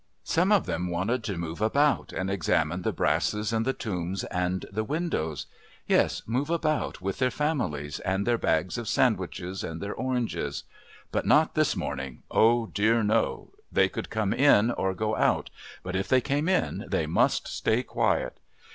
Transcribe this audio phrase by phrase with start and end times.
[0.23, 4.65] Some of them wanted to move about and examine the brasses and the tombs and
[4.71, 5.45] the windows
[5.85, 10.63] yes, move about with their families, and their bags of sandwiches, and their oranges.
[11.11, 13.51] But not this morning, oh, dear, no!
[13.71, 15.51] They could come in or go out,
[15.83, 18.39] but if they came in they must stay quiet.